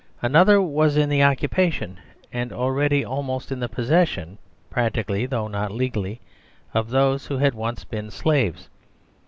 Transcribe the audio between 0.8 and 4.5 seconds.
in the occupation, and already almost in the possession